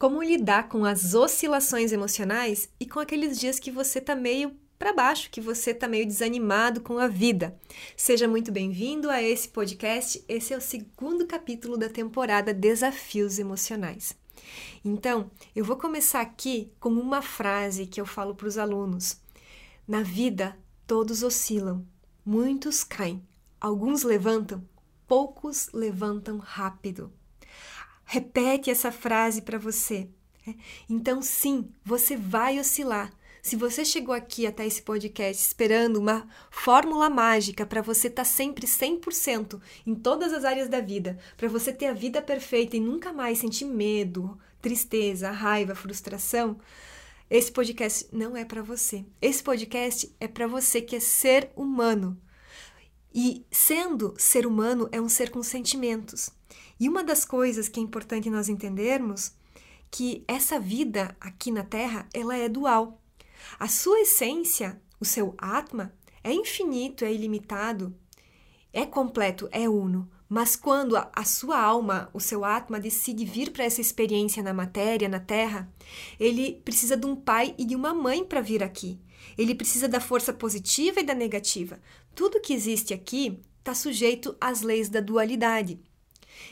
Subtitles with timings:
[0.00, 4.94] Como lidar com as oscilações emocionais e com aqueles dias que você tá meio para
[4.94, 7.54] baixo, que você tá meio desanimado com a vida.
[7.94, 10.24] Seja muito bem-vindo a esse podcast.
[10.26, 14.16] Esse é o segundo capítulo da temporada Desafios Emocionais.
[14.82, 19.20] Então, eu vou começar aqui com uma frase que eu falo para os alunos.
[19.86, 20.56] Na vida,
[20.86, 21.86] todos oscilam,
[22.24, 23.22] muitos caem,
[23.60, 24.66] alguns levantam,
[25.06, 27.12] poucos levantam rápido.
[28.12, 30.08] Repete essa frase para você.
[30.44, 30.56] Né?
[30.88, 33.12] Então, sim, você vai oscilar.
[33.40, 38.28] Se você chegou aqui até esse podcast esperando uma fórmula mágica para você estar tá
[38.28, 42.80] sempre 100% em todas as áreas da vida, para você ter a vida perfeita e
[42.80, 46.58] nunca mais sentir medo, tristeza, raiva, frustração,
[47.30, 49.04] esse podcast não é para você.
[49.22, 52.20] Esse podcast é para você que é ser humano.
[53.14, 56.32] E sendo ser humano é um ser com sentimentos.
[56.80, 59.34] E uma das coisas que é importante nós entendermos
[59.90, 62.98] que essa vida aqui na Terra, ela é dual.
[63.58, 65.92] A sua essência, o seu atma,
[66.24, 67.94] é infinito, é ilimitado,
[68.72, 70.10] é completo, é uno.
[70.26, 74.54] Mas quando a, a sua alma, o seu atma, decide vir para essa experiência na
[74.54, 75.70] matéria, na Terra,
[76.18, 78.98] ele precisa de um pai e de uma mãe para vir aqui.
[79.36, 81.80] Ele precisa da força positiva e da negativa.
[82.14, 85.80] Tudo que existe aqui está sujeito às leis da dualidade.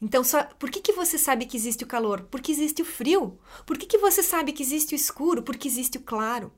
[0.00, 2.26] Então, só, por que, que você sabe que existe o calor?
[2.30, 3.38] Porque existe o frio.
[3.64, 5.42] Por que, que você sabe que existe o escuro?
[5.42, 6.52] Porque existe o claro.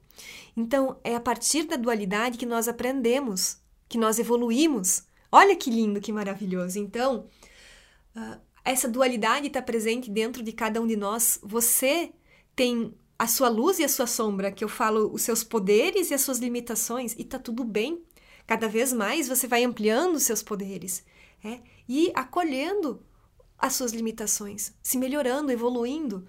[0.57, 5.05] Então, é a partir da dualidade que nós aprendemos, que nós evoluímos.
[5.31, 6.79] Olha que lindo, que maravilhoso.
[6.79, 7.27] Então,
[8.17, 11.39] uh, essa dualidade está presente dentro de cada um de nós.
[11.42, 12.12] Você
[12.57, 16.15] tem a sua luz e a sua sombra, que eu falo os seus poderes e
[16.15, 18.03] as suas limitações, e tá tudo bem.
[18.47, 21.05] Cada vez mais você vai ampliando os seus poderes
[21.45, 21.61] é?
[21.89, 23.05] e acolhendo
[23.59, 26.27] as suas limitações, se melhorando, evoluindo.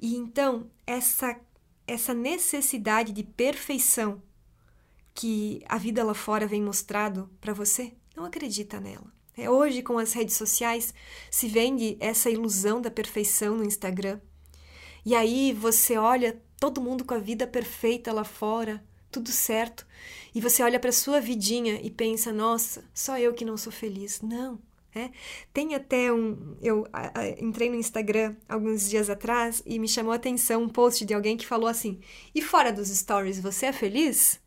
[0.00, 1.38] E então, essa,
[1.86, 4.22] essa necessidade de perfeição
[5.14, 9.12] que a vida lá fora vem mostrado para você, não acredita nela.
[9.36, 10.94] É, hoje, com as redes sociais,
[11.30, 14.20] se vende essa ilusão da perfeição no Instagram.
[15.04, 19.86] E aí você olha todo mundo com a vida perfeita lá fora, tudo certo,
[20.34, 24.20] e você olha para sua vidinha e pensa: nossa, só eu que não sou feliz.
[24.20, 24.60] Não.
[24.98, 25.10] É.
[25.52, 26.56] Tem até um.
[26.60, 30.68] Eu a, a, entrei no Instagram alguns dias atrás e me chamou a atenção um
[30.68, 32.00] post de alguém que falou assim:
[32.34, 34.40] e fora dos stories, você é feliz?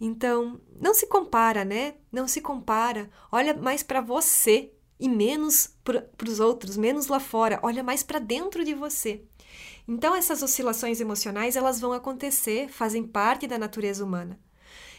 [0.00, 1.94] Então, não se compara, né?
[2.10, 3.08] Não se compara.
[3.30, 7.60] Olha mais para você e menos para os outros, menos lá fora.
[7.62, 9.22] Olha mais para dentro de você.
[9.86, 14.40] Então, essas oscilações emocionais elas vão acontecer, fazem parte da natureza humana.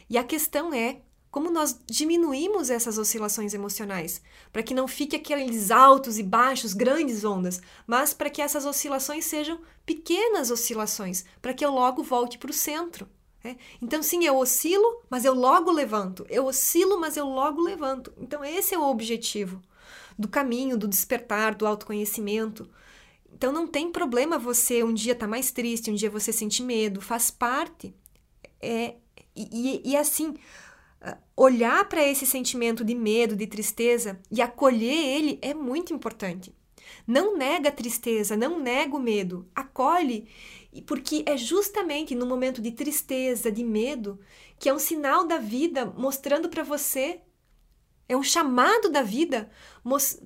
[0.09, 1.01] E a questão é
[1.33, 4.21] como nós diminuímos essas oscilações emocionais,
[4.51, 9.25] para que não fique aqueles altos e baixos, grandes ondas, mas para que essas oscilações
[9.25, 13.09] sejam pequenas oscilações, para que eu logo volte para o centro.
[13.43, 13.55] É?
[13.81, 16.23] Então, sim, eu oscilo, mas eu logo levanto.
[16.29, 18.13] Eu oscilo, mas eu logo levanto.
[18.15, 19.59] Então, esse é o objetivo
[20.17, 22.69] do caminho, do despertar, do autoconhecimento.
[23.33, 26.61] Então, não tem problema você um dia estar tá mais triste, um dia você sentir
[26.61, 27.91] medo, faz parte.
[28.61, 28.97] É,
[29.35, 30.35] e, e, e assim,
[31.35, 36.53] olhar para esse sentimento de medo, de tristeza e acolher ele é muito importante.
[37.07, 40.27] Não nega a tristeza, não nega o medo, acolhe
[40.87, 44.19] porque é justamente no momento de tristeza, de medo,
[44.57, 47.21] que é um sinal da vida mostrando para você,
[48.07, 49.49] é um chamado da vida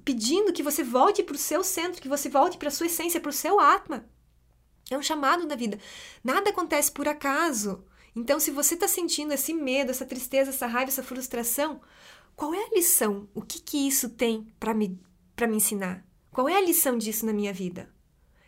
[0.03, 3.19] pedindo que você volte para o seu centro, que você volte para a sua essência,
[3.19, 4.05] para o seu atma.
[4.89, 5.77] É um chamado da vida.
[6.23, 7.83] Nada acontece por acaso.
[8.17, 11.79] Então, se você está sentindo esse medo, essa tristeza, essa raiva, essa frustração,
[12.35, 13.29] qual é a lição?
[13.31, 14.99] O que, que isso tem para me,
[15.39, 16.03] me ensinar?
[16.31, 17.87] Qual é a lição disso na minha vida?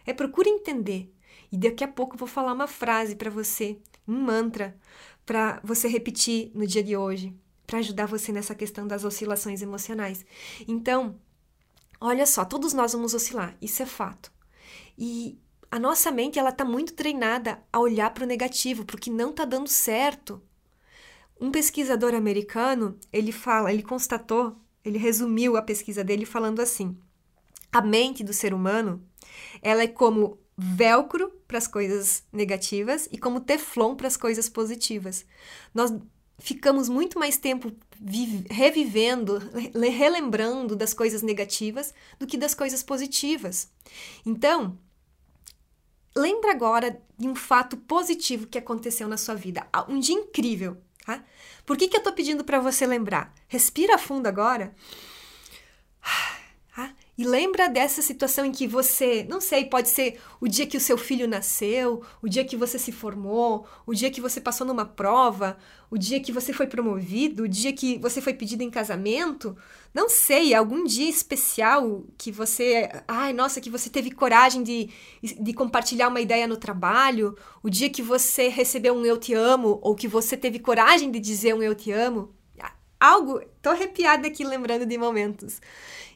[0.08, 1.14] É procure entender
[1.52, 4.76] e daqui a pouco eu vou falar uma frase para você, um mantra,
[5.24, 7.32] para você repetir no dia de hoje,
[7.68, 10.26] para ajudar você nessa questão das oscilações emocionais.
[10.68, 11.16] Então,
[12.02, 14.32] olha só, todos nós vamos oscilar, isso é fato.
[14.98, 15.38] E
[15.72, 19.46] a nossa mente ela está muito treinada a olhar para o negativo, porque não está
[19.46, 20.42] dando certo.
[21.40, 26.98] Um pesquisador americano, ele fala, ele constatou, ele resumiu a pesquisa dele falando assim:
[27.72, 29.04] a mente do ser humano,
[29.62, 35.26] ela é como velcro para as coisas negativas e como teflon para as coisas positivas.
[35.74, 35.94] Nós
[36.40, 37.72] ficamos muito mais tempo
[38.50, 39.40] revivendo,
[39.74, 43.70] relembrando das coisas negativas do que das coisas positivas.
[44.26, 44.78] Então,
[46.16, 51.24] lembra agora de um fato positivo que aconteceu na sua vida, um dia incrível, tá?
[51.66, 53.34] Por que, que eu tô pedindo para você lembrar?
[53.48, 54.74] Respira fundo agora.
[57.20, 60.80] E lembra dessa situação em que você, não sei, pode ser o dia que o
[60.80, 64.86] seu filho nasceu, o dia que você se formou, o dia que você passou numa
[64.86, 65.58] prova,
[65.92, 69.54] o dia que você foi promovido, o dia que você foi pedido em casamento.
[69.94, 72.90] Não sei, algum dia especial que você.
[73.06, 74.90] Ai, nossa, que você teve coragem de,
[75.22, 79.78] de compartilhar uma ideia no trabalho, o dia que você recebeu um eu te amo,
[79.82, 82.34] ou que você teve coragem de dizer um eu te amo.
[83.00, 83.42] Algo.
[83.62, 85.62] Tô arrepiada aqui lembrando de momentos.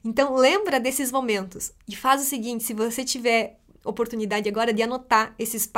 [0.04, 5.36] Então, lembra desses momentos e faz o seguinte: se você tiver oportunidade agora de anotar
[5.38, 5.70] esses,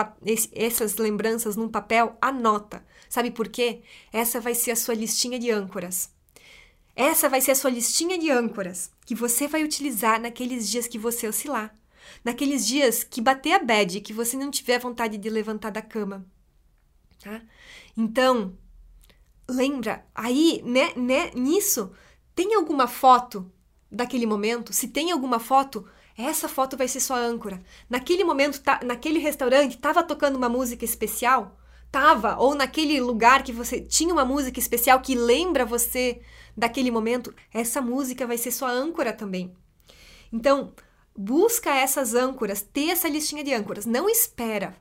[0.54, 2.86] essas lembranças num papel, anota.
[3.10, 3.82] Sabe por quê?
[4.12, 6.10] Essa vai ser a sua listinha de âncoras.
[6.96, 10.98] Essa vai ser a sua listinha de âncoras que você vai utilizar naqueles dias que
[10.98, 11.76] você oscilar.
[12.24, 16.26] Naqueles dias que bater a bad, que você não tiver vontade de levantar da cama.
[17.22, 17.42] Tá?
[17.98, 18.56] Então,
[19.48, 21.92] lembra, aí, né, né, nisso,
[22.34, 23.52] tem alguma foto
[23.92, 25.86] daquele momento, se tem alguma foto,
[26.18, 27.62] essa foto vai ser sua âncora.
[27.90, 31.58] Naquele momento, tá, naquele restaurante, estava tocando uma música especial?
[31.92, 32.38] Tava.
[32.38, 36.22] Ou naquele lugar que você tinha uma música especial que lembra você
[36.56, 39.56] daquele momento, essa música vai ser sua âncora também.
[40.32, 40.74] Então,
[41.16, 43.86] busca essas âncoras, ter essa listinha de âncoras.
[43.86, 44.76] Não espera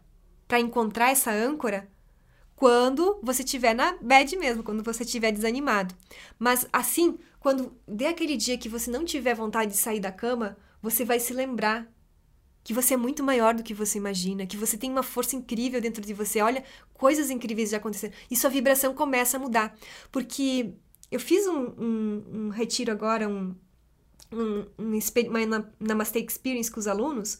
[0.46, 1.88] para encontrar essa âncora
[2.56, 5.94] quando você estiver na bad mesmo, quando você estiver desanimado.
[6.38, 10.56] Mas assim, quando der aquele dia que você não tiver vontade de sair da cama,
[10.80, 11.86] você vai se lembrar
[12.62, 15.80] que você é muito maior do que você imagina, que você tem uma força incrível
[15.80, 16.40] dentro de você.
[16.40, 16.64] Olha,
[16.94, 18.14] coisas incríveis já aconteceram.
[18.30, 19.76] E sua vibração começa a mudar.
[20.10, 20.72] Porque
[21.10, 23.54] eu fiz um, um, um retiro agora, um,
[24.32, 24.66] um,
[25.28, 27.38] uma Namaste Experience com os alunos,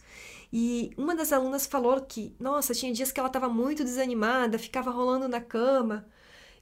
[0.57, 4.89] e uma das alunas falou que, nossa, tinha dias que ela estava muito desanimada, ficava
[4.89, 6.07] rolando na cama,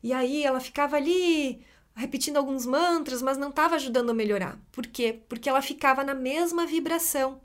[0.02, 1.62] e aí ela ficava ali
[1.94, 4.58] repetindo alguns mantras, mas não estava ajudando a melhorar.
[4.72, 5.20] Por quê?
[5.28, 7.38] Porque ela ficava na mesma vibração.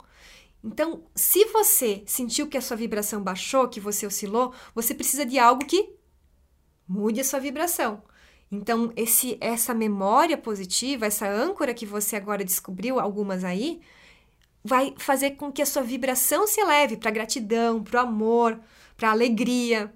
[0.64, 5.38] Então, se você sentiu que a sua vibração baixou, que você oscilou, você precisa de
[5.38, 5.96] algo que
[6.88, 8.02] mude a sua vibração.
[8.50, 13.82] Então, esse, essa memória positiva, essa âncora que você agora descobriu, algumas aí,
[14.64, 18.60] vai fazer com que a sua vibração se eleve para gratidão, para o amor,
[18.96, 19.92] para alegria.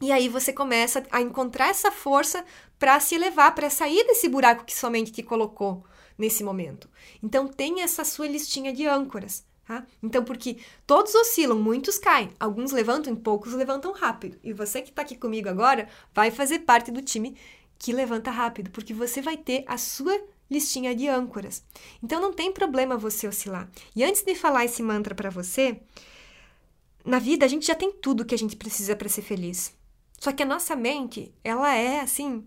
[0.00, 2.44] E aí você começa a encontrar essa força
[2.78, 5.84] para se elevar, para sair desse buraco que somente te colocou
[6.18, 6.88] nesse momento.
[7.22, 9.44] Então, tem essa sua listinha de âncoras.
[9.66, 9.86] Tá?
[10.02, 14.38] Então, porque todos oscilam, muitos caem, alguns levantam e poucos levantam rápido.
[14.44, 17.34] E você que está aqui comigo agora vai fazer parte do time
[17.78, 20.20] que levanta rápido, porque você vai ter a sua
[20.50, 21.64] listinha de âncoras.
[22.02, 23.70] Então, não tem problema você oscilar.
[23.94, 25.80] E antes de falar esse mantra para você,
[27.04, 29.74] na vida a gente já tem tudo que a gente precisa para ser feliz.
[30.18, 32.44] Só que a nossa mente, ela é assim,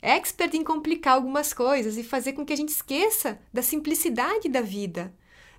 [0.00, 4.60] expert em complicar algumas coisas e fazer com que a gente esqueça da simplicidade da
[4.60, 5.12] vida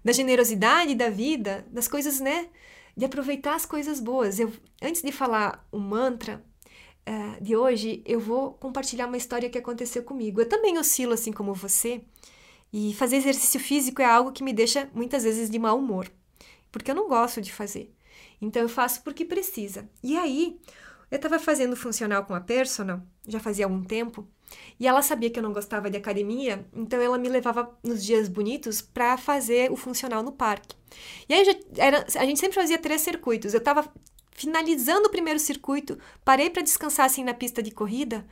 [0.04, 2.50] da generosidade da vida, das coisas, né?
[2.96, 4.40] De aproveitar as coisas boas.
[4.40, 6.44] Eu, antes de falar o mantra
[7.10, 10.40] uh, de hoje, eu vou compartilhar uma história que aconteceu comigo.
[10.40, 12.02] Eu também oscilo assim como você,
[12.72, 16.12] e fazer exercício físico é algo que me deixa muitas vezes de mau humor,
[16.72, 17.92] porque eu não gosto de fazer.
[18.40, 19.90] Então eu faço porque precisa.
[20.04, 20.60] E aí,
[21.10, 24.28] eu estava fazendo funcional com a personal, já fazia algum tempo,
[24.80, 28.28] e ela sabia que eu não gostava de academia, então ela me levava nos dias
[28.28, 30.76] bonitos para fazer o funcional no parque.
[31.28, 33.54] E aí já era, a gente sempre fazia três circuitos.
[33.54, 33.92] Eu estava
[34.40, 38.26] finalizando o primeiro circuito, parei para descansar assim na pista de corrida,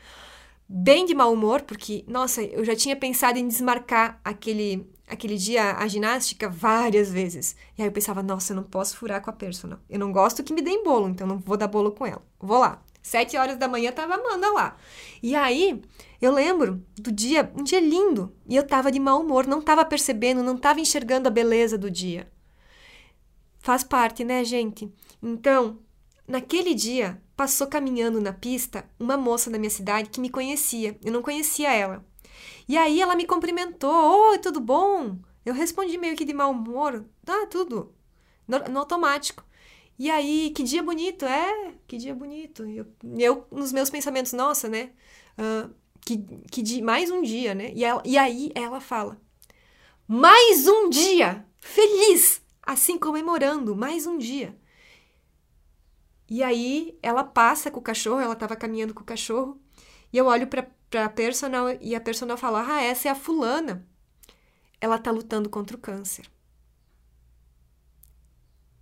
[0.68, 5.76] bem de mau humor, porque nossa, eu já tinha pensado em desmarcar aquele aquele dia
[5.78, 7.56] a ginástica várias vezes.
[7.78, 9.80] E aí eu pensava, nossa, eu não posso furar com a personal.
[9.90, 12.22] Eu não gosto que me deem bolo, então não vou dar bolo com ela.
[12.40, 12.84] Vou lá.
[13.02, 14.76] Sete horas da manhã tava Amanda lá.
[15.24, 15.82] E aí,
[16.22, 19.86] eu lembro do dia, um dia lindo, e eu tava de mau humor, não tava
[19.86, 22.30] percebendo, não tava enxergando a beleza do dia.
[23.60, 24.94] Faz parte, né, gente?
[25.24, 25.80] Então,
[26.28, 30.98] naquele dia, passou caminhando na pista uma moça da minha cidade que me conhecia.
[31.04, 32.06] Eu não conhecia ela.
[32.68, 35.18] E aí ela me cumprimentou: Oi, tudo bom?
[35.46, 37.94] Eu respondi meio que de mau humor: Ah, tudo.
[38.48, 39.46] No, no automático.
[40.00, 41.74] E aí, que dia bonito, é?
[41.88, 42.64] Que dia bonito.
[42.66, 42.86] Eu,
[43.18, 44.92] eu nos meus pensamentos, nossa, né?
[45.38, 46.18] Uh, que,
[46.52, 47.72] que mais um dia, né?
[47.74, 49.20] E, ela, e aí ela fala:
[50.08, 51.46] mais um dia!
[51.60, 52.42] Feliz!
[52.62, 54.56] Assim comemorando, mais um dia.
[56.30, 59.62] E aí ela passa com o cachorro, ela estava caminhando com o cachorro,
[60.12, 60.68] e eu olho para
[61.06, 63.88] a personal e a personal fala: Ah, essa é a fulana.
[64.80, 66.30] Ela tá lutando contra o câncer.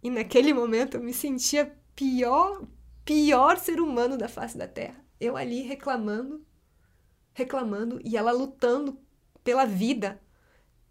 [0.03, 2.61] E naquele momento eu me sentia pior,
[3.03, 5.03] pior ser humano da face da terra.
[5.19, 6.45] Eu ali reclamando,
[7.33, 8.99] reclamando e ela lutando
[9.43, 10.21] pela vida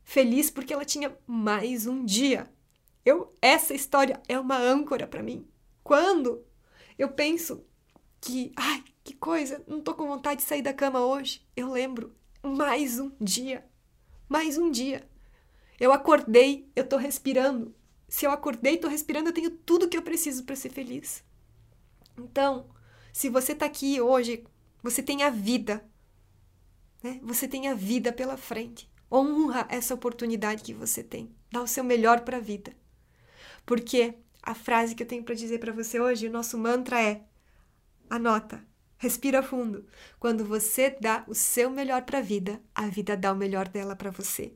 [0.02, 2.50] feliz porque ela tinha mais um dia.
[3.04, 5.46] Eu essa história é uma âncora para mim.
[5.84, 6.42] Quando
[6.98, 7.62] eu penso
[8.18, 12.16] que, ai, que coisa, não tô com vontade de sair da cama hoje, eu lembro
[12.42, 13.62] mais um dia.
[14.26, 15.06] Mais um dia.
[15.78, 17.74] Eu acordei, eu tô respirando.
[18.08, 21.22] Se eu acordei, tô respirando, eu tenho tudo que eu preciso para ser feliz.
[22.16, 22.70] Então,
[23.12, 24.46] se você tá aqui hoje,
[24.82, 25.84] você tem a vida.
[27.02, 27.20] Né?
[27.22, 28.90] Você tem a vida pela frente.
[29.12, 31.34] Honra essa oportunidade que você tem.
[31.50, 32.74] Dá o seu melhor para a vida.
[33.66, 37.22] Porque a frase que eu tenho para dizer para você hoje, o nosso mantra é:
[38.10, 38.62] anota,
[38.98, 39.86] respira fundo.
[40.20, 43.96] Quando você dá o seu melhor para a vida, a vida dá o melhor dela
[43.96, 44.52] para você.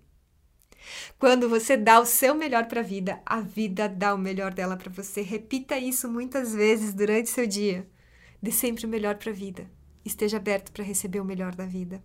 [1.18, 4.76] Quando você dá o seu melhor para a vida, a vida dá o melhor dela
[4.76, 5.22] para você.
[5.22, 7.88] Repita isso muitas vezes durante seu dia.
[8.40, 9.68] Dê sempre o melhor para a vida.
[10.04, 12.02] Esteja aberto para receber o melhor da vida.